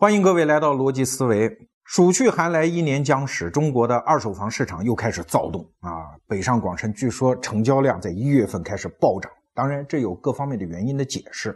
[0.00, 1.68] 欢迎各位来到逻辑思维。
[1.84, 6.16] 暑去寒来，一年将始，中国的二手房市场又开始躁动啊！
[6.26, 11.54] 北上广深据说成交量在一月份开始暴涨，当然这有各方面的原因的解释。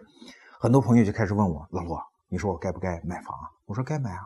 [0.60, 3.48] 很多朋友就开始问我：老罗，你说我该不该买房啊？
[3.64, 4.20] 我说该买啊。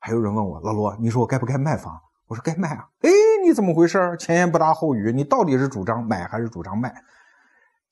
[0.00, 2.00] 还有人问我：老罗，你说我该不该卖房？
[2.26, 2.88] 我说该卖啊。
[3.02, 3.10] 哎，
[3.44, 4.16] 你怎么回事？
[4.18, 6.94] 前言不搭后语，你到底是主张买还是主张卖？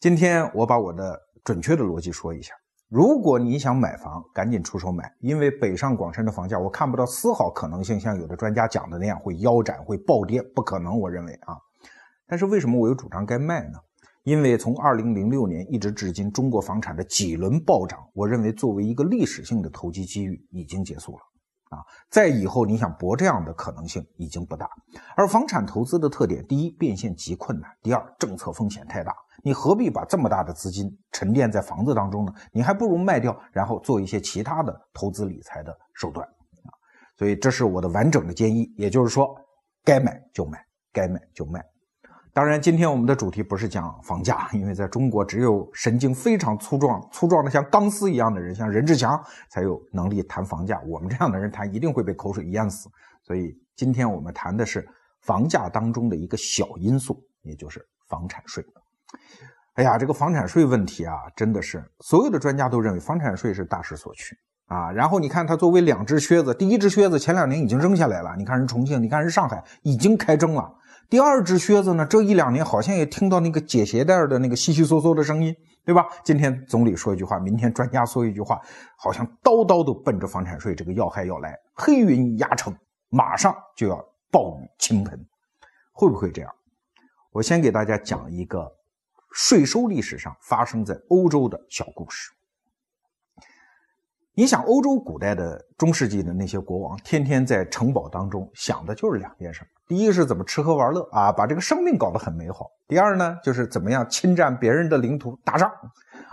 [0.01, 2.55] 今天我把我的准确的逻辑说一下。
[2.89, 11.57] 如果你想买房，赶紧出手买，因为北上广深的房价，我看不到丝毫可能性，像有的专家讲的那样会腰斩、会暴跌，不可能，我认为啊。
[12.29, 13.79] 但是为什么我又主张该卖呢？
[14.23, 21.19] 因为从二零零六年一直至今，中国房产的几轮暴涨，我认为作为一个历史性的投机机遇已经结束了。
[21.71, 21.79] 啊，
[22.11, 24.71] 在以后你想博这样的可能性已经不大。
[25.17, 29.15] 而房产投资的特点，第一，变现极困难；第二，政策风险太大。
[29.43, 32.33] 你何必把这么大的资金沉淀在房子当中呢？
[32.53, 36.71] 你还不如卖掉，然后做一些其他的投资理财的手段啊。
[37.17, 39.35] 所以这是我的完整的建议，也就是说，
[39.85, 40.59] 该买就买，
[40.93, 41.65] 该卖就卖。
[42.37, 50.79] 当然，今天我们的主题不是讲房价， 因为在中国只有神经非常粗壮、粗壮的像钢丝一样的人，像任志强才有能力谈房价。
[50.87, 52.91] 我们这样的人谈一定会被口水淹死。
[53.23, 54.87] 所以今天我们谈的是
[55.23, 58.63] 房价当中的一个小因素，也就是房产税。
[59.77, 64.37] 哎呀，这个房产税问题啊，真的是所有的专家都认为房产税是大势所趋
[64.67, 64.93] 啊。
[64.93, 70.75] 然后你看它作为两只靴子，第一只靴子前两年已经扔下来了，你看人重庆，你看人上海已经开征了。
[71.09, 72.05] 第二只靴子呢？
[72.05, 76.05] 这一两年好像也听到那个解鞋带的那个悉悉嗦嗦的声音，对吧？
[76.25, 78.61] 今天总理说一句话，明天专家说一句话，
[78.97, 82.77] 好像刀刀都奔着房产税这个要害要来，黑云压城，
[83.09, 85.25] 马上就要暴雨倾盆，
[85.93, 86.53] 会不会这样？
[87.31, 88.69] 我先给大家讲一个
[89.33, 92.33] 税收历史上发生在欧洲的小故事。
[94.39, 105.73] 你想，欧洲古代的中世纪的那些国王，天天在城堡当中想的就是两件事：第一是怎么吃喝玩乐啊，把这个生命搞得很美好；第二呢，就是怎么样侵占别人的领土打仗。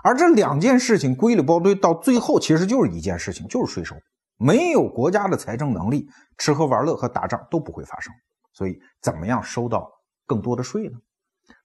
[0.03, 3.95] 而这两件事情归里包堆，到最后其实就是一件事情，就是税收。
[4.37, 6.05] 没有国家的财政能力，
[6.37, 8.13] 吃喝玩乐和打仗都不会发生。
[8.51, 9.89] 所以，怎么样收到
[10.27, 10.97] 更多的税呢？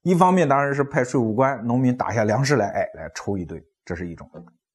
[0.03, 4.25] 一方面当然是派税务官，农民打下粮食来，哎，来抽一堆，这是一种；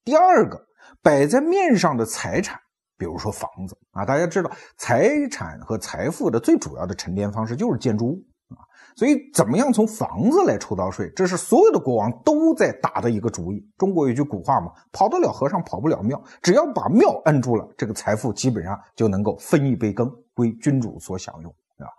[0.03, 0.61] 第二个。
[1.01, 2.59] 摆在面上的财产，
[2.97, 8.61] 比如说房子啊，大家知道，财产和财富的最主要的沉淀方式就是建筑物啊，
[8.95, 13.67] 所以怎么样从房子来抽到税，这是所有的国王都在打的一个主意。
[13.77, 21.91] 中国有句古话嘛，跑得了和尚跑不了庙，只要把庙摁住了，这个财富基本上就能够分一杯羹归君主所享用，对吧？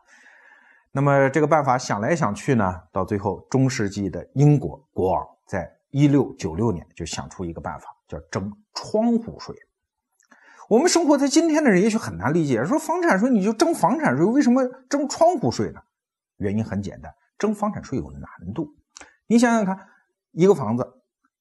[0.92, 7.93] 那么这个办法想来想去呢，到最后中世纪的英国国王在一六九六年就想出一个办法。
[8.08, 9.54] 叫征窗户税。
[10.70, 15.80] 我们生活在今天的人也许很难理解，说房产税你就征房产税，为什么征窗户税呢？
[16.38, 18.74] 原因很简单，征房产税有难度。
[19.26, 19.78] 你想想看，
[20.32, 20.86] 一个房子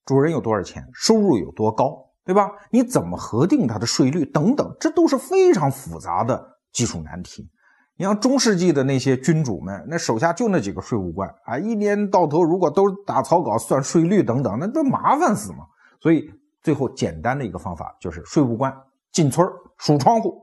[0.06, 2.52] 主人有多少钱，收入有多高，对吧？
[2.70, 7.50] 你怎么核定它的税率等等，这都是非常复杂的技术难题。
[7.96, 15.60] 你像中世纪的那些君主们，那手下就那几个税务官啊，一年到头如果都打草稿算税率等等，那都麻烦死嘛。
[16.02, 16.30] 所以。
[16.64, 18.74] 最后简单的一个方法就是税务官
[19.12, 19.48] 进村
[19.78, 20.42] 数窗户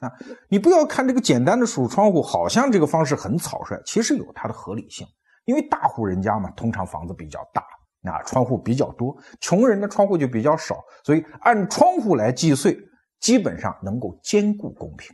[0.00, 0.12] 啊！
[0.48, 5.06] 你不要看这个简单的数窗户，好像这个方式很草率，其实有它的合理性。
[5.44, 7.62] 因为大户人家嘛，通常房子比较大，
[8.08, 12.78] 啊，窗户比较多；穷人的窗户就比较少，所以按窗户来计税，
[13.18, 15.12] 基本上能够兼顾公平。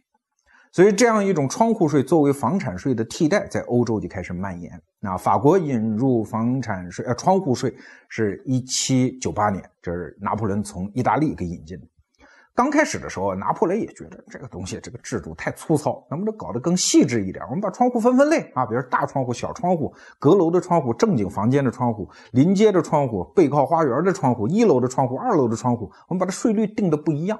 [0.78, 4.80] 所以这样一种窗户税作为房产税的替代，在欧洲就开始蔓延。
[5.00, 7.74] 那法国引入房产税，呃，窗户税
[8.08, 11.86] 是一七九八年，这是拿破仑从意大利给引进的。
[12.54, 17.44] 刚开始的时候，拿破仑也觉得这个东西，这个制度太粗糙，能不能搞得更细致一点？
[17.46, 27.36] 我们把窗户分分类啊，比如大窗户、小窗户、阁楼的窗户、正经房间的窗户、临街的窗户、背靠花园的窗户、一楼的窗户、二楼的窗户，我们把它税率定的不一样。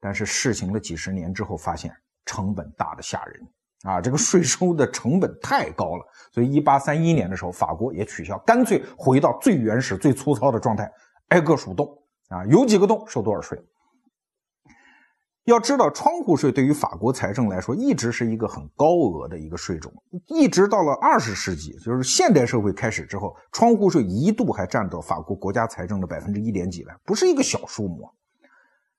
[0.00, 1.92] 但是试行了几十年之后，发现
[2.24, 3.48] 成本大的吓人。
[3.82, 10.92] 啊，这个税收的成本太高了，所以一八三一年的时候，法国也取消，干脆回到最原始、最粗糙的状态，
[11.28, 11.88] 挨个数洞
[12.28, 13.58] 啊，有几个洞收多少税。
[15.44, 19.90] 要知道，窗户税对于法国财政来说，一直是一个很高额的一个税种，
[20.26, 28.06] 一直到了二十世纪，就是现代社会开始之后，窗户税一度还占到法国国家财政的百分之一点几来，不是一个小数目。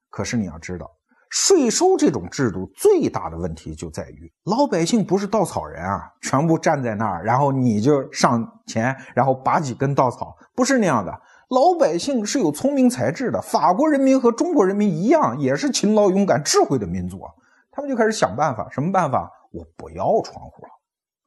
[0.09, 0.91] 可是你要知道。
[1.31, 11.22] 税收这种制度最大的问题就在于老百姓不是稻草人啊，全部站在那儿，然后你就上前，然后拔几根稻草，不是那样的。
[11.48, 17.31] 老百姓是有聪明才智的，法国人民和中国人民一样，也是勤劳勇敢、智慧的民族啊。
[17.72, 19.31] 他们就开始想办法，什么办法？
[19.54, 20.69] 我不要窗户了，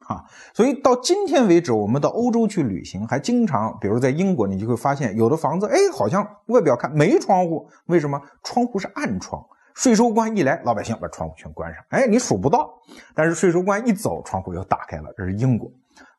[0.07, 0.23] 哈。
[0.53, 8.21] 所以到今天为止，我们到欧洲去旅行，还经常，比如在英国，你就会发现有的房子，哎，好像外表看没窗户，为什么？
[8.43, 9.43] 窗户是暗窗。
[9.75, 12.73] 税收官一来，老百姓把窗户全关上，哎，你数不到。
[13.13, 15.13] 但是税收官一走，窗户又打开了。
[15.15, 15.69] 这是英国。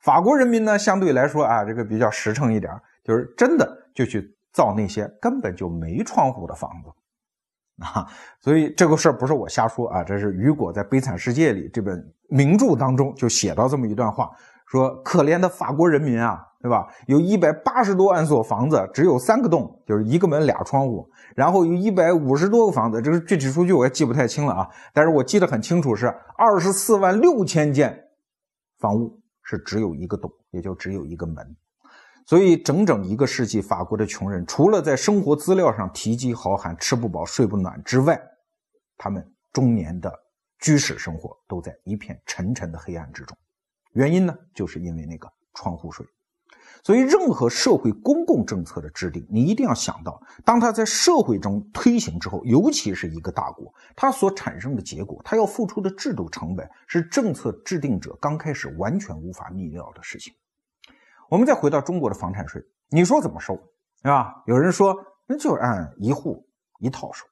[0.00, 2.72] 法国人民呢，相对来说啊，这个比较实诚一点，
[3.02, 7.82] 就是真的就去造那些根本就没窗户的房子。
[7.82, 8.06] 啊，
[8.40, 14.30] 所以这个事儿不是我瞎说啊，这是雨果在《悲惨世界》里这本名著当中就写到这么一段话，
[14.66, 16.88] 说可怜的法国人民啊，对吧？
[17.06, 27.96] 有一百八十多万所房子，只有三个洞，就是一个门俩窗户，然后有一百五十多个房子，这个具体数据我也记不太清了啊，但是我记得很清楚是二十四万六千间
[28.80, 31.56] 房屋是只有一个洞，也就只有一个门。
[32.26, 38.20] 所以，整整一个世纪，法国的穷人除了在生活资料上提及豪寒、吃不饱、睡不暖之外，
[38.98, 40.12] 他们中年的
[40.58, 43.38] 居室生活都在一片沉沉的黑暗之中。
[43.92, 46.04] 原因呢，就是因为那个窗户税。
[46.82, 60.32] 所以，任何社会公共政策的制定，你一定要想到，当它在社会中推行之后，尤其是一个大国，它所产生的结果，它要付出的制度成本，是政策制定者刚开始完全无法预料的事情。
[61.28, 63.56] 我们再回到中国的房产税，你说怎么收，
[64.02, 64.42] 对吧？
[64.46, 64.96] 有人说
[65.26, 66.46] 那就按一户
[66.78, 67.26] 一套收，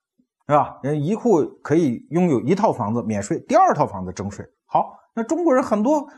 [0.46, 0.80] 对吧？
[0.94, 4.44] 一户可以拥有一套房子免税，第二套房子征税。
[4.66, 6.08] 好，那中国人很多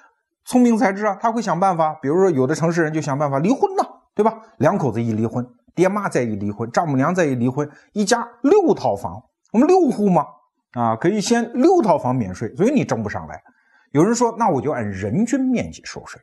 [0.46, 1.92] 聪明才智啊，他会想办法。
[2.00, 3.84] 比如说，有的城市人就想办法离婚呢，
[4.14, 4.40] 对吧？
[4.58, 5.44] 两口子一离婚，
[5.74, 9.20] 爹妈再一离婚，丈母娘再一离婚，一家六套房，
[9.52, 10.24] 我们六户嘛，
[10.72, 13.42] 啊，可以先六套房免税，所以你征不上来。
[13.90, 16.20] 有人说，那我就按人均面积收税。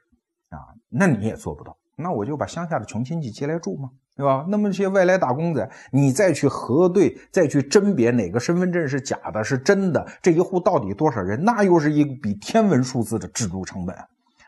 [0.49, 4.45] 啊，那你也做不到，那我就把乡下的穷亲戚接来住嘛，对吧？
[4.47, 13.93] 那么些外来打工仔，你再去核对，再去甄别哪个身份证是假的，是真的，这一户到底多少人，那又是一笔天文数字的制度成本。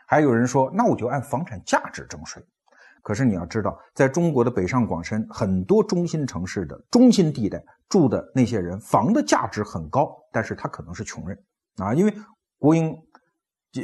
[0.06, 2.42] 还有人说，那我就按房产价值征税。
[3.02, 11.38] 可是你要知道，在中国的北上广深很多中心城市的中心地带住的那些人，房的价值很高，但是他可能是穷人
[11.76, 12.14] 啊，因为
[12.58, 12.96] 国营。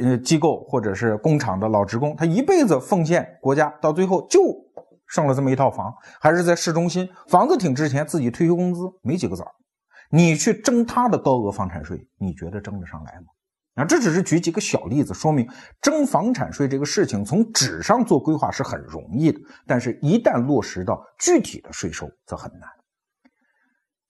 [0.00, 4.40] 呃，机构或者是工厂的老职工，他一辈子奉献国家，到最后就
[5.06, 9.52] 剩了这么一套房，还是在市中心，房子挺值钱，自己退休工资没几个子儿，
[10.08, 13.26] 你去征他的高额房产税，你觉得征得上来吗？
[13.74, 15.48] 啊，这只是举几个小例子，说明
[15.80, 22.68] 征房产税这个事情从纸上做规划是很容易的，但是一旦落实到具体的税收则很难。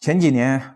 [0.00, 0.74] 前几年。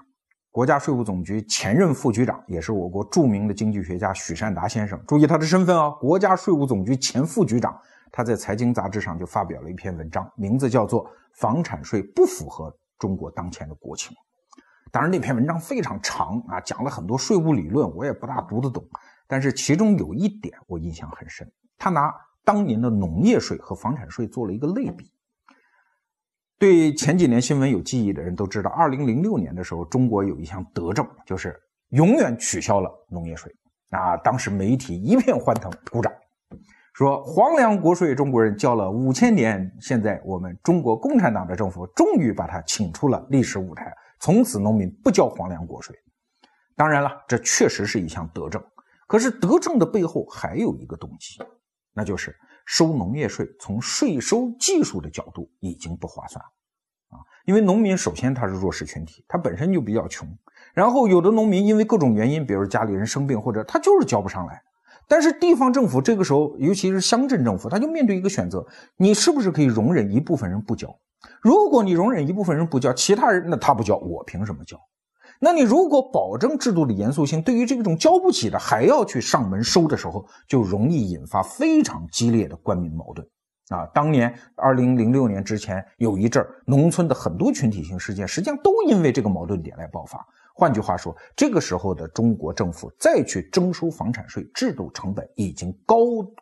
[0.57, 4.99] 国家税务总局前任副局长，也是我国著名的经济学家许善达先生。
[5.07, 7.79] 注意他的身份啊，国家税务总局前副局长。
[8.11, 11.05] 他在财经杂志上就发表了一篇文章，名字叫做
[11.35, 14.17] 《房产税不符合中国当前的国情》。
[14.97, 18.83] 当然，那篇文章非常长啊，讲了很多税务理论，我也不大读得懂。
[19.29, 21.47] 但是其中有一点我印象很深，
[21.77, 22.11] 他拿
[22.43, 25.13] 当年的农业税和房产税做了一个类比。
[26.59, 31.55] 对前几年新闻有记忆的人都知道，二零零六年的时候，中国有一项德政，就是
[31.91, 33.55] 永远取消了农业税。
[33.91, 36.11] 啊，当时媒体一片欢腾，鼓掌，
[36.95, 45.95] 说皇粮国税中国人交了五千年，现在我们中国共产党的政府终于把它请出了历史舞台，从此农民不交皇粮国税。
[46.75, 48.63] 当然了，这确实是一项德政，
[49.07, 51.39] 可是德政的背后还有一个动机，
[51.93, 52.37] 那就是。
[52.69, 57.23] 收农业税，从税收技术的角度已经不划算了啊！
[57.45, 60.29] 因为农民首先他是弱势群体，他本身就比较穷，
[60.75, 64.61] 然后有的农民因为各种原因，比如家里人生病或者他就是交不上来。
[65.07, 70.93] 但是地方政府这个时候，尤其是乡镇政府，他就面对一个选择：你是不是可以容忍一部分人不交？
[71.41, 74.79] 如果你容忍一部分人不交，其他人那他不交，我凭什么交？
[75.39, 83.29] 那你如果保证制度的严肃性，对于这种交不起的还要去上门收的时候，就容易引发非常激烈的官民矛盾
[83.69, 83.85] 啊！
[83.93, 90.27] 当年二零零六年之前有一阵儿，农村的很多群体性事件，实际上都因为这个矛盾点来爆发。
[90.55, 95.99] 换句话说，这个时候的中国政府再去征收房产税，制度成本已经高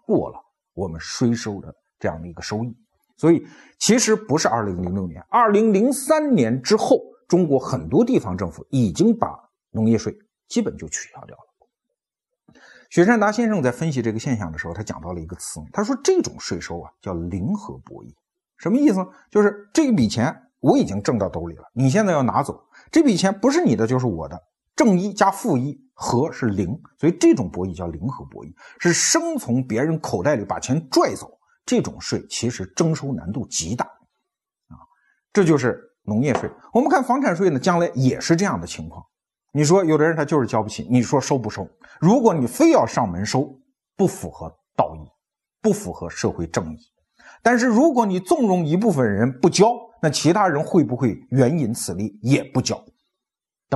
[0.06, 0.38] 过了
[0.72, 2.76] 我们税收的这样的一个收益。
[3.16, 3.46] 所以，
[3.78, 6.98] 其实不是二零零六年，二零零三年之后。
[7.26, 9.34] 中国很多地方政府已经把
[9.70, 10.14] 农业税
[10.46, 12.58] 基本就取消掉了。
[12.90, 18.14] 许善达先生在分析这个现象的时候，他讲到了一个词，他说这种税收啊叫零和博弈，
[18.58, 19.04] 什么意思？
[19.30, 24.38] 就是这笔钱我已经挣到兜里了，你现在要拿走，这笔钱不是你的就是我的，
[24.76, 31.38] 正一加负一和是零，所以这种博弈叫零和博弈，是生从别人口袋里把钱拽走。
[31.66, 33.84] 这种税其实征收难度极大。
[33.84, 34.76] 啊
[35.32, 36.50] 这就是农业税。
[36.72, 39.04] 我们看房产税呢，将来也是这样的情况。
[39.52, 41.68] 你说有的人他就是交不起，你说收不收？
[42.00, 43.58] 如果你非要上门收，
[43.96, 45.08] 不符合道义，
[45.60, 46.78] 不符合社会正义。
[47.42, 52.84] 但是如果你纵容一部分人不交，那其他人会不会援引此例也不交？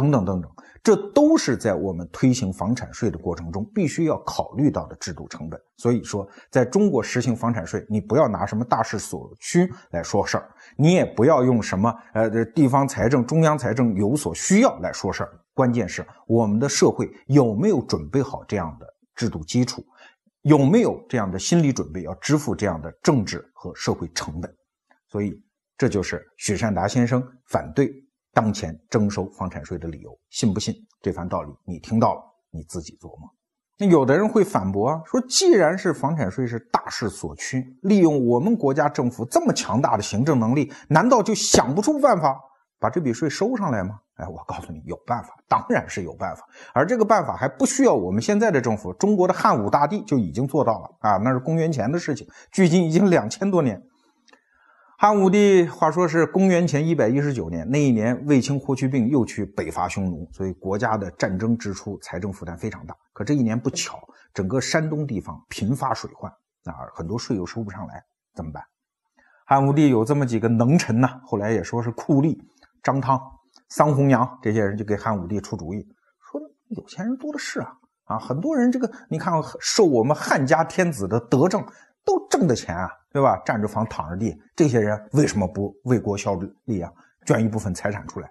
[0.01, 0.51] 等等等等，
[0.81, 5.61] 这都是在我们推行房产税的过程中必须要考虑到的制度成本。
[5.77, 15.41] 所以说，在中国实行房产税，你不要拿什么大势所趋来说事儿，你也不要用什么呃地方财政、中央财政有所需要来说事儿。
[15.53, 18.87] 关键是我们的社会有没有准备好这样的
[19.17, 19.85] 制度基础。
[20.43, 24.51] 有没有这样的心理准备，要支付这样的政治和社会成本？
[25.11, 25.35] 所以，
[25.77, 27.93] 这就是许善达先生反对
[28.39, 30.17] 当前征收房产税的理由。
[30.31, 30.73] 信不信？
[31.03, 33.29] 这番道理你听到了，你自己琢磨。
[33.79, 42.41] 那有的人会反驳啊，说既然是房产税是大势所趋，利用我们国家政府这么强大的行政能力，难道就想不出办法
[42.79, 43.97] 把这笔税收上来吗？
[44.15, 53.83] 哎，我告诉你，有办法，当然是有办法，而这个办法还不需要我们现在的政府，中国的汉武大帝就已经做到了啊，那是公元前的事情，距今已经两千多年。
[55.01, 62.97] 汉武帝话说是公元前一百一十九年，那一年卫青、霍去病又去北伐匈奴，所以国家的战争支出、财政负担非常大。
[63.13, 64.01] 可这一年不巧，
[64.35, 66.29] 整个山东地方频发水患
[66.65, 68.03] 啊，很多税又收不上来，
[68.35, 68.61] 怎么办？
[69.47, 72.37] 汉武帝有这么几个能臣呢，后来也说是酷吏
[72.83, 73.21] 张汤。
[73.69, 75.87] 桑弘羊这些人就给汉武帝出主意，
[76.29, 76.41] 说
[76.71, 77.73] 有钱人多的是啊
[78.07, 81.65] 啊，很多人这个你看受我们汉家天子的德政，
[82.05, 83.41] 都挣的钱啊，对吧？
[83.45, 86.93] 占着房躺着地，这些人为什么不为国效力啊？
[87.25, 88.31] 捐一部分财产出来，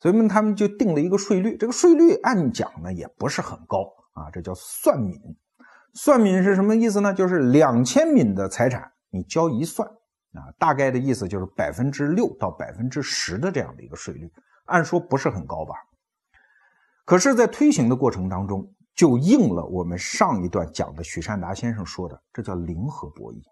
[0.00, 3.78] 所以他们就定了一个税率，这个税率按讲呢也不是很高
[4.12, 5.18] 啊，这叫算敏。
[5.94, 7.12] 算敏是什么意思呢？
[7.12, 14.30] 就是两千敏的财产你交一算啊，大概的意思就是百分之六到百分之十的这样的一个税率。
[14.66, 15.74] 按说不是很高吧，
[17.04, 23.42] 可是，在推行的过程当中，就应了我们上一段讲的许善达先生说的，这叫零和博弈。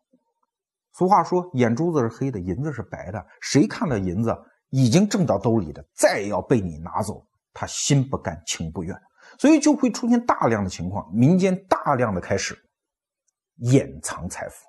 [0.99, 3.25] 俗话说，眼珠子是黑的，银子是白的。
[3.40, 4.37] 谁看到银子
[4.71, 7.25] 已经挣到兜里的，再要被你拿走，
[7.55, 8.93] 他心不甘情不愿，
[9.38, 12.59] 所以就会出现大量的情况，民间大量的开始
[13.59, 14.67] 掩藏财富。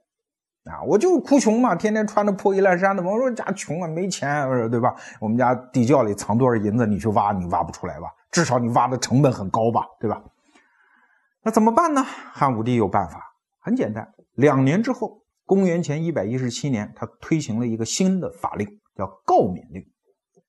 [0.70, 3.02] 啊，我就哭穷嘛，天天穿着破衣烂衫的。
[3.02, 4.94] 我说家穷啊，没钱，对吧？
[5.20, 8.08] 我们家地窖里藏多少银子，你去挖，你挖不出来吧？
[8.30, 10.22] 至少你挖的成本很高吧，对吧？
[11.42, 12.04] 那怎么办呢？
[12.04, 13.20] 汉武帝有办法，
[13.58, 14.08] 很简单。
[14.36, 19.84] 两年之后，公元前一百一十七年，他推行了一个新的法令，叫告敏令。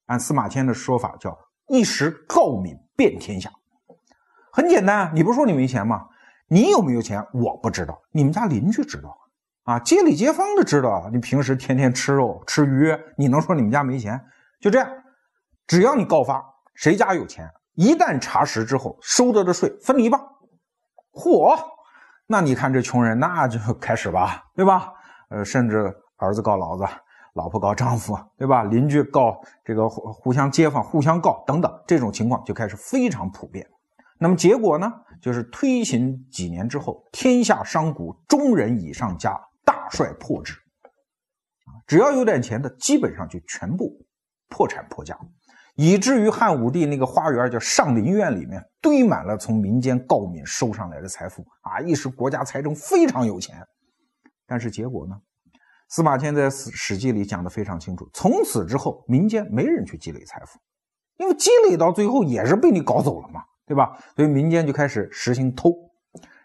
[0.04, 1.34] 按司马迁的说法，叫
[1.68, 3.50] 一时告敏遍天下。
[4.52, 6.06] 很简单，你不说你没钱吗？
[6.48, 7.26] 你有没有钱？
[7.32, 9.16] 我不知道，你们家邻居知道。
[9.62, 14.20] 啊，街里街坊的知道，你平时天天吃肉吃鱼，你能说你们家没钱？
[14.60, 14.90] 就这样，
[15.66, 20.20] 只要你告发谁家有钱，一旦查实之后，收得的税分你一半。
[21.12, 21.58] 嚯，
[22.32, 24.92] 那你看这穷人，那就开始吧，对吧？
[25.30, 26.84] 呃，甚至儿子告老子，
[27.34, 28.62] 老婆告丈夫，对吧？
[28.62, 33.68] 邻居告这个互互相街坊互相告等等，这种情况就开始非常普遍。
[34.20, 39.36] 那么结果呢，就是推行几年之后，天下商贾中人以上家。
[39.62, 40.54] 大率破之，
[41.86, 43.92] 只要有点钱的，基本上就全部
[44.48, 45.16] 破产破家，
[45.76, 53.56] 以至于汉武帝那个花园叫上林苑里面堆满了从民间告敏收上来的财富啊，一时国家财政非常有钱。
[54.46, 55.14] 但是结果呢？
[55.88, 60.58] 司马迁在《史史记》里讲的非常清楚，从此之后民间没人去积累财富，
[61.16, 63.98] 因为积累到最后也是被你搞走了嘛，对吧？
[64.14, 65.72] 所以民间就开始实行偷。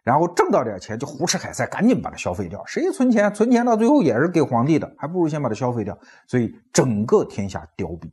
[0.03, 2.63] 然后挣到点钱就胡吃海塞，赶紧把它消费掉。
[2.67, 3.33] 谁存钱？
[3.33, 5.97] 存钱到最后也是给皇帝的，还不如先把它消费掉。
[6.27, 8.07] 所以整个天下凋敝。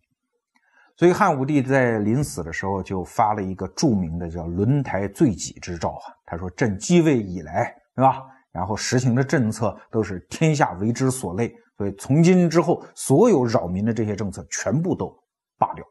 [0.97, 6.13] 所以汉武帝在临死的时候就发了一个著名的叫“轮台罪己之诏”啊。
[6.27, 8.23] 他说：“朕继位以来，对吧？
[8.53, 15.13] 然后实行的政策都是天下为之所累，所以从今之后，所有扰民的这些政策全部都
[15.59, 15.85] 罢掉。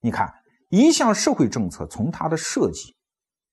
[0.00, 0.32] 你看，
[0.68, 2.94] 一项社会政策从它的设计。”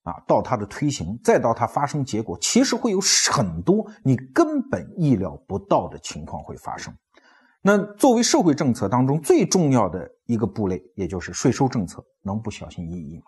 [0.04, 3.00] 啊，到它的推行，再到它发生结果，其实会有
[3.32, 6.92] 很多你根本意料不到的情况会发生。
[7.62, 13.26] 那作为社会政策当中最重要的一个部类，也就是税收政策，能不小心翼翼吗？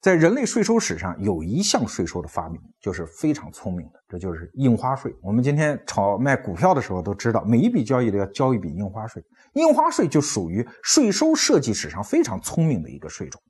[0.00, 5.14] 在人类税收史上，有一项税收的发明就是非常聪明的，这就是印花税。
[5.20, 9.22] 我们今天炒卖股票的时候都知道，每一笔交易都要交一笔印花税。
[9.54, 13.42] 印花税就属于税收设计史上非常聪明的一个税种。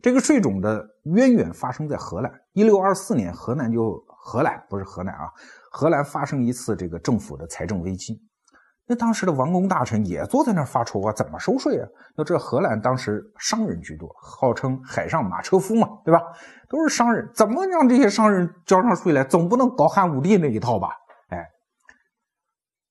[0.00, 2.30] 这个税种的渊源发生在荷兰。
[2.52, 5.32] 一六二四年，荷兰就荷兰不是河南啊，
[5.72, 8.22] 荷兰发生一次这个政府的财政危机，
[8.88, 11.88] 那当时的王公大臣也坐在那儿发愁啊，怎么收税啊？
[12.16, 16.22] 那这荷兰当时商人居多，号称海上马车夫嘛，对吧？
[16.68, 19.24] 都是商人，怎么让这些商人交上税来？
[19.24, 20.90] 总不能搞汉武帝那一套吧？
[21.30, 21.44] 哎，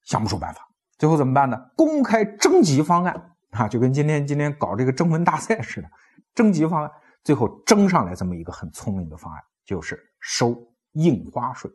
[0.03, 1.57] 想不出办法，最后怎么办呢？
[1.77, 5.87] 公开征集方案啊，就跟今天今天搞这个征文大赛似的，
[6.33, 6.91] 征集方案，
[7.23, 10.53] 最后征上来这么一个很聪明的方案，就是收
[10.91, 11.71] 印花税。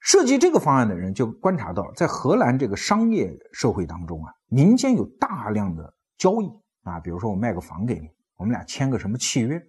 [0.00, 6.50] 设计这个方案的人就观察到，在荷兰这个商业社会当中啊，民间有大量的交易
[6.82, 9.60] 啊，比如说我卖个房给你，我们俩签个什么契约。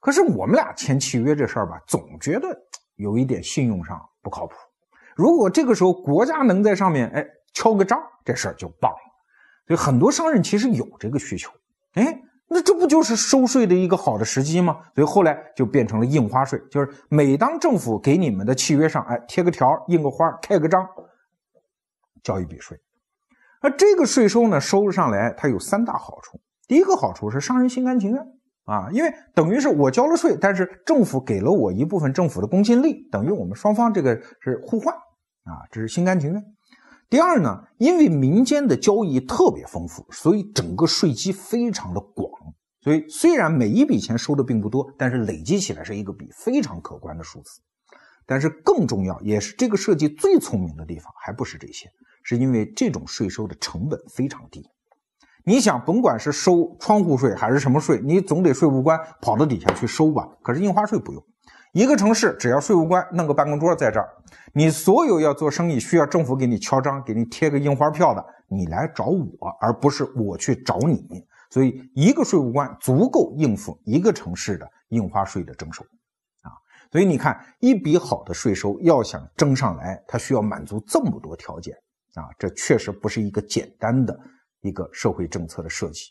[0.00, 2.48] 可是我们俩签契约这事儿吧，总觉得
[2.96, 4.54] 有一点信用上不靠谱。
[5.16, 8.98] 如果这个时候国家能在上面哎敲个章，这事儿就棒了。
[9.66, 11.50] 所以很多商人其实有这个需求，
[11.94, 12.22] 哎。
[12.52, 14.76] 那这不就是收税的一个好的时机吗？
[14.96, 20.84] 所以后来就变成了印花税，就是每当政府给你们的契约上，哎，贴个条，印个花，开个章，
[22.24, 22.76] 交一笔税。
[23.62, 26.40] 那这个税收呢，收上来它有三大好处。
[26.66, 28.20] 第一个好处是商人心甘情愿
[28.64, 34.92] 啊，因为等于是我交了税，但是政府给了我一部分政府的公信力，等于我们双方这个是互换
[35.44, 36.44] 啊，这是心甘情愿。
[37.08, 42.28] 第二呢，因为民间的交易特别丰富，所以整个税基非常的广。
[42.82, 47.60] 所以虽然每一笔钱收的并不多，但是累积起来是一个笔非常可观的数字。
[48.26, 51.90] 但是更重要，也是这个设计最聪明的地方，还不是这些，
[52.22, 54.64] 是因为这种税收的成本非常低。
[55.44, 60.28] 你想，甭管是收窗户税还是什么税，你总得税务官跑到底下去收吧。
[60.42, 61.22] 可是印花税不用。
[61.72, 64.08] 一个城市只要税务官弄个办公桌在这儿，
[64.52, 71.04] 你所有要做生意需要政府给你敲章、给你贴个印花票的，你来找我，而不是我去找你。
[71.50, 75.84] 所以一个税务官足够应付一个城市的印花税的征收
[76.40, 76.50] 啊。
[76.90, 81.74] 所以你看，一笔好的税收要想征上来，它需要满足这么多条件
[82.14, 84.18] 啊，这确实不是一个简单的
[84.62, 86.04] 一个社会政策的设计。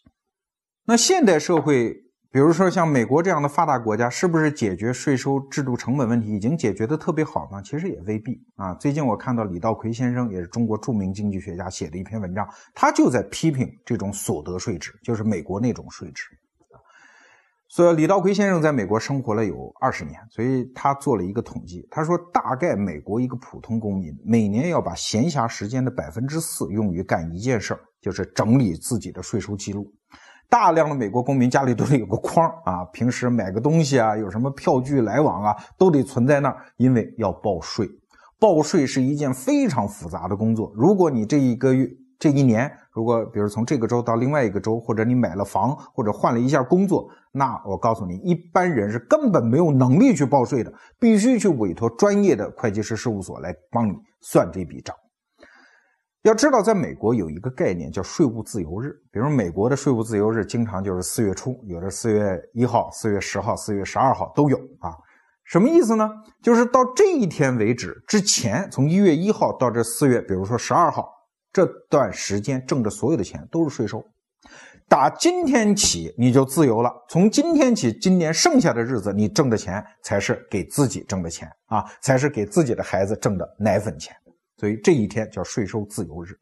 [0.84, 2.05] 那现代社会。
[2.31, 7.60] 比如说像美国这样的发达国家，是不是解决税收制度成本问题已经解决的特别好呢？
[7.63, 8.71] 其实也未必啊。
[8.75, 16.25] 最近我看到李道奎先生，也是中国著名经济学家写的一篇文章，他就在批评这种所得税制，就是美国那种税制。
[17.67, 29.91] 所以李道奎先生在美国生活了有二十年，所以他做了一个统计，他说大概美国一个普通公民每年要把闲暇时间的百分之四用于干一件事儿，就是整理自己的税收记录。
[30.49, 37.88] 大量的美国公民家里都得有个框啊， 平时买个东西啊，有什么票据来往啊，都得存在那儿，因为要报税。
[38.39, 40.71] 报税是一件非常复杂的工作。
[40.73, 54.95] 如果你这一个月、这一年，如果比如从这个州到另外一个州，或者你买了房，或者换了一下工作，那我告诉你，一般人是根本没有能力去报税的，必须去委托专业的会计师事务所来帮你算这笔账。
[56.23, 58.91] 要知道，在美国有一个概念叫税务自由日。
[59.10, 64.91] 比如，美国的税务自由日经常就是四月初，有的四月一号、四月十号、四月十二号都有啊。
[65.45, 66.10] 什么意思呢？
[66.43, 71.10] 就是到这一天为止之前，从一月一号到这四月，比如说十二号
[71.53, 74.03] 这段时间挣的所有的钱都是税收。
[74.89, 84.13] 打今天起你就自由了，从今天起，今年剩下的日子你挣的钱才是给自己挣的钱啊，才是给自己的孩子挣的奶粉钱。
[84.60, 86.38] 所以这一天叫税收自由日，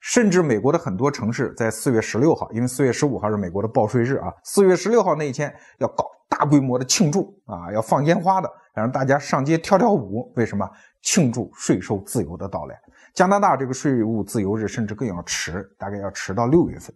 [0.00, 10.32] 甚至美国的很多城市在四月十六号，因为四月十五号是美国的报税日啊，四月十六号那一天要搞大规模的庆祝啊，要放烟花的，让大家上街跳跳舞。
[10.36, 10.68] 为什么
[11.02, 12.78] 庆祝税收自由的到来？
[13.12, 16.94] 加拿大这个税务自由日甚至更要迟，大概要迟到六月份。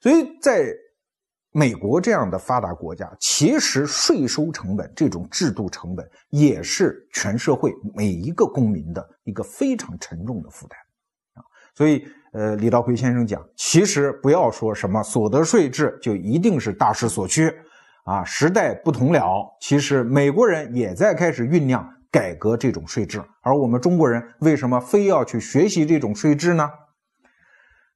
[0.00, 0.66] 所以在
[1.56, 10.76] 美国这样的发达国家，其实税收成本这种制度成本也是全社会每一个公民的一个非常沉重的负担
[11.34, 11.46] 啊。
[11.72, 17.48] 所以，呃，李道葵先生讲，其实不要说什么所得税制就一定是大势所趋
[18.02, 19.46] 啊，时代不同了。
[19.60, 26.68] 其实美国人也在开始酝酿改革这种税制，而我们中国人为什么非要去学习这种税制呢？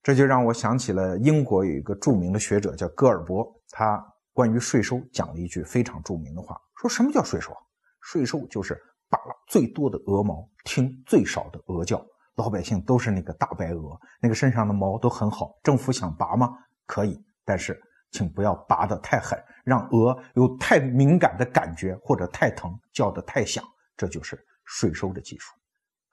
[0.02, 7.52] 这就让我想起了英国有一个著名的学者叫戈尔伯，他关于税收讲了一句非常著名的话，说什么叫税收？
[8.00, 8.80] 税收就是
[9.10, 12.02] 拔最多的鹅毛，听最少的鹅叫，
[12.36, 16.48] 老百姓都是那个大白鹅，那个身上的毛都很好，政府想拔吗？
[16.86, 17.78] 可以，但是
[18.12, 23.62] 请不要拔得太狠，让鹅有太敏感的感觉或者太疼，叫得太响，
[23.96, 25.52] 这就是税收的技术。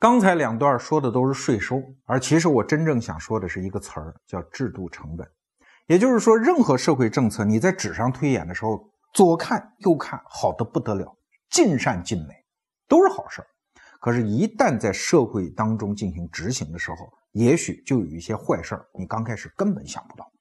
[0.05, 5.27] 刚才两段说的都是税收，而其实我真正想说的是一个词儿，叫制度成本。
[5.87, 11.11] 也就是说，任何社会政策你在纸上推演的时候，左看右看好的不得了，
[11.49, 12.35] 尽善尽美，
[12.87, 13.47] 都是好事儿。
[13.99, 16.97] 可是，一旦在社会当中进行执行的时候，
[17.31, 20.31] 也许就有一些坏事儿，你刚开始根本想不到。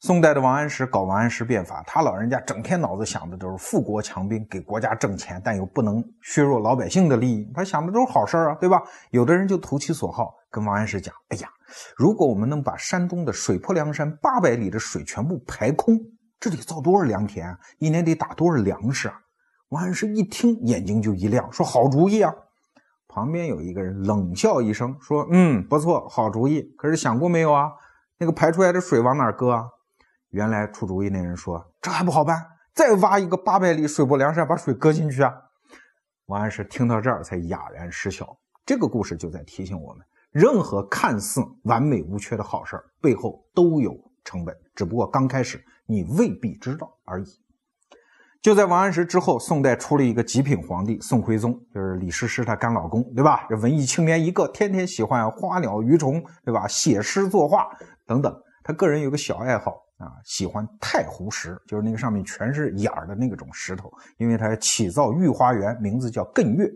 [0.00, 8.82] 宋代的王安石搞王安石变法，他老人家整天脑子想的都是富国强兵，给国家挣钱，但又不能削弱老百姓的利益，他想的都是好事啊，对吧？
[9.10, 11.50] 有的人就投其所好，跟王安石讲：“哎呀，
[11.98, 16.00] 如果我们能把山东的水泊梁山八百里的水全部排空，
[16.40, 17.58] 这得造多少良田啊？
[17.76, 19.20] 一年得打多少粮食啊？”
[19.68, 22.34] 王安石一听，眼睛就一亮，说：“好主意啊！”
[23.06, 26.62] 旁边有一个人冷笑一声，说：“嗯，不错，好主意。
[26.78, 27.70] 可是想过没有啊？
[28.16, 29.66] 那个排出来的水往哪搁啊？”
[30.30, 35.32] 原来出主意那人说：“这还不好办，再挖一个八百里水泊梁山，把水搁进去啊！”
[36.26, 38.38] 王安石听到这儿才哑然失笑。
[38.64, 47.26] 这个故事就在提醒我们：任何看似完美无缺的好事，背后都有成本，只不过刚开始你未必知道而已。
[48.40, 53.46] 就在王安石之后，宋代出了一个极品皇帝宋徽宗，就是李师师他干老公，对吧？
[53.50, 56.68] 这文艺青年一个，天天喜欢花鸟鱼虫，对吧？
[56.68, 57.68] 写诗作画
[58.06, 58.32] 等等。
[58.62, 59.76] 他个人有个小爱好。
[60.00, 66.66] 啊，喜欢太湖石，就是那个上面全是眼儿的那种石头，因为他起造御花园，名字叫艮岳。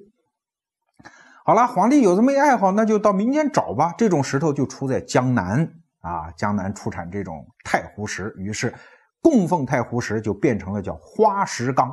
[1.43, 3.95] 好了，皇帝有这么一爱好，那就到民间找吧。
[3.97, 5.67] 这种石头就出在江南
[6.01, 8.75] 啊，江南出产这种太湖石，于是
[9.23, 11.91] 供奉太湖石就变成了叫花石纲。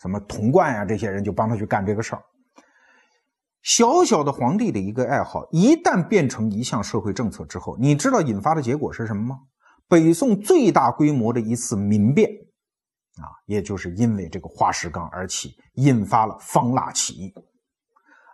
[0.00, 2.22] 什么童贯呀，这些人就帮他去干这个事儿。
[3.62, 9.38] 小小的皇帝的一个爱好，一旦变成一项社会政策之后，你知道引发的结果是什么吗？
[9.92, 12.26] 北宋最大规模的一次民变，
[13.18, 17.34] 啊，也就是因为这个花石纲而起，引发了方腊起义。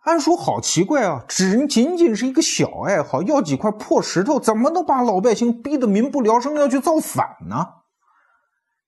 [0.04, 7.66] 按说好奇怪啊，只仅仅是一个小爱好，要几块破石头，怎么能把老百姓逼得民不聊生，要去造反呢？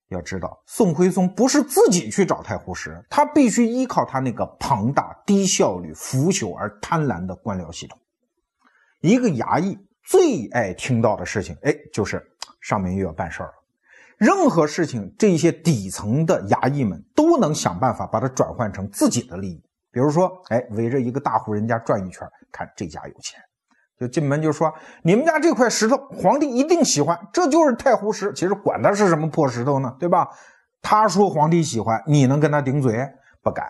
[0.07, 7.99] 要知道，宋徽宗不是自己去找太湖石，他必须依靠他那个庞大、低效率、腐朽而贪婪的官僚系统。
[9.01, 12.25] 一个衙役最爱听到的事情，哎，就是。
[12.61, 13.53] 上面又要办事儿了，
[14.17, 19.61] 任何事情，这些底层的衙役们都能想办法把它转换成自己的利益。
[19.91, 23.41] 比如说，哎，围着一个大户人家转一圈，看这家有钱，
[23.99, 30.29] 就进门就说：“你们家这块石头，皇帝一定喜欢，这就是太湖石。”其实管他是什么破石头呢，对吧？
[30.81, 33.05] 他说皇帝喜欢，你能跟他顶嘴？
[33.43, 33.69] 不敢。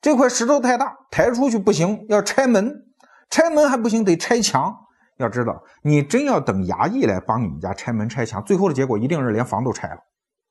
[0.00, 2.84] 这块石头太大，抬出去不行，要拆门，
[3.30, 4.76] 拆门还不行，得拆墙。
[5.22, 9.96] 要知道，你真要等衙役来帮你们家拆门拆墙，最后的结果一定是连房都拆了，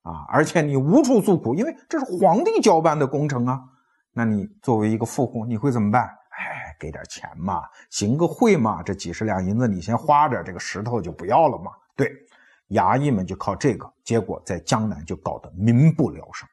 [0.03, 0.25] 啊！
[0.29, 3.61] 而且你无处诉苦，因为这是皇帝交办的工程啊。
[4.13, 6.03] 那你作为一个富户，你会怎么办？
[6.03, 11.71] 哎，给点钱嘛，行个贿嘛，这几十两银子你先花着，这个石头就不要了嘛。
[11.95, 12.11] 对，
[12.69, 16.47] 衙役们就靠这个，结果在江南就搞得民不聊生。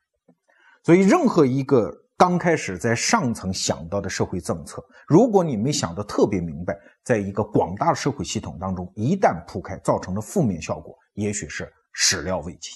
[0.83, 1.93] 所以，任何一个。
[2.19, 12.71] 刚开始在上层想到的社会政策，如果你没想得特别明白，在一个广大的社会系统当中，一旦铺开，造成的负面效果，也许是始料未及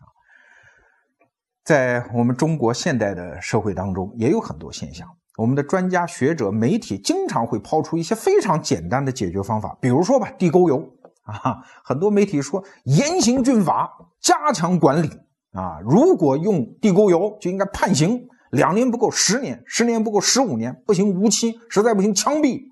[0.00, 0.08] 啊。
[1.62, 5.06] 在我们中国现代的社会当中，也有很多现象。
[5.36, 10.82] 我们的专家学者、媒体经常会抛出一些非常简单的解决方法，比如说吧，地沟油
[11.24, 15.10] 啊，很多媒体说严刑峻法，加强管理
[15.52, 18.26] 啊，如果用地沟油就应该判刑。
[18.50, 22.62] 两年不够，十年；十年不够，十五年；不行，无期；实在不行，枪毙。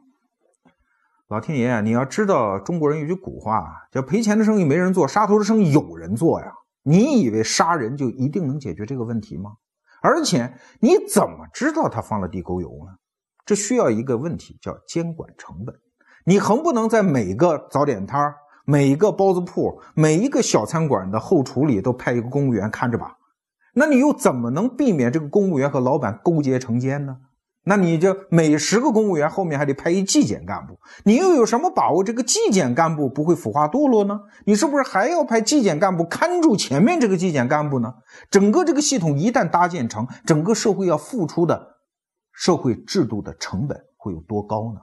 [1.29, 6.53] 老天爷啊，你要知道，中国人有句古话叫“赔钱的生意没人做，杀头的生意有人做”呀。
[6.83, 9.53] 你以为杀人就一定能解决这个问题吗？
[10.03, 12.93] 而且你怎么知道他放了地沟油呢？
[13.45, 15.75] 这需要一个问题叫监管成本。
[16.25, 23.16] 你横不能在每个早点摊儿、每个包子铺、每一个小餐馆的后厨里都派一个公务员看着吧？
[23.79, 27.19] 那你又怎么能避免这个公务员和老板勾结成奸呢？
[27.65, 34.19] 那你就每十个公务员后面还得派一纪检干部，你又有什么把握这个纪检干部不会腐化堕落呢？
[34.47, 37.93] 你是不是还要派纪检干部看住前面这个纪检干部呢？
[38.31, 41.77] 整个这个系统一旦搭建成，整个社会要付出的
[42.33, 44.81] 社会制度的成本会有多高呢？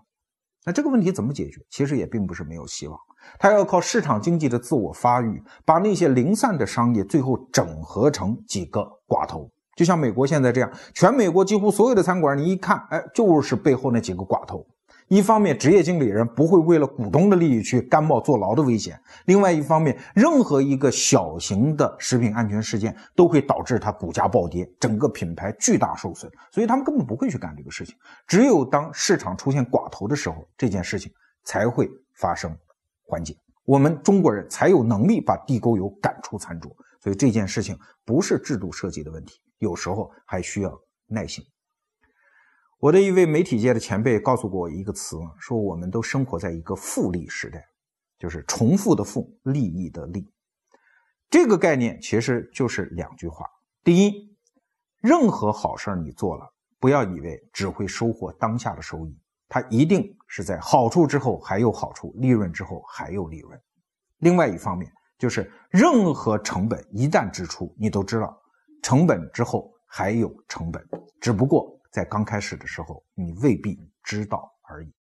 [0.65, 1.61] 那这个问题怎么解决？
[1.71, 2.99] 其实也并不是没有希望。
[3.39, 14.65] 它要靠市场经济的自我发育，把那些零散的商业最后整合成几个寡头，就像美国现在这样，全美国几乎所有的餐馆，你一看，哎，就是背后那几个寡头。
[15.09, 26.31] 一方面，职业经理人不会为了股东的利益去甘冒坐牢的危险；另外一方面，任何一个小型的食品安全事件都会导致它股价暴跌，整个品牌巨大受损。
[26.51, 27.93] 所以他们根本不会去干这个事情。
[28.25, 31.11] 只有当市场出现寡头的时候，这件事情
[31.43, 32.55] 才会发生。
[33.03, 33.35] 缓解，
[33.65, 36.75] 我们中国人才有能力把地沟油赶出餐桌。
[36.99, 41.43] 所以这件事情不是制度设计的问题，有时候还需要耐心。
[42.79, 47.65] 我的一位媒体界的前辈告诉过我一个词，说我们都生活在一个复利时代，
[48.17, 50.29] 就是重复的复，利益的利。
[51.29, 53.45] 这个概念其实就是两句话：
[53.83, 54.35] 第一，
[54.99, 59.17] 任何好事你做了，不要以为只会收获当下的收益，
[59.53, 63.61] 它一定是在好处之后还有好处，利润之后还有利润。
[64.17, 68.35] 另外一方面，就是任何成本一旦支出，你都知道，
[68.81, 70.83] 成本之后还有成本，
[71.21, 71.79] 只不过。
[71.91, 74.91] 在刚开始的时候，你未必知道而已。